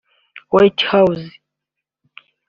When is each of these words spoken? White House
White 0.49 0.81
House 0.81 1.29